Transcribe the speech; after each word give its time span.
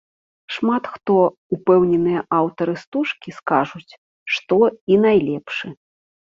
Шмат 0.53 0.83
хто, 0.93 1.17
упэўненыя 1.57 2.21
аўтары 2.39 2.73
стужкі, 2.85 3.29
скажуць, 3.39 3.91
што 4.39 4.61
і 4.97 5.01
найлепшы. 5.07 5.67